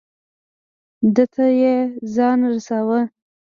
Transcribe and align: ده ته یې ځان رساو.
ده 1.15 1.23
ته 1.33 1.45
یې 1.61 1.75
ځان 2.15 2.39
رساو. 2.51 2.99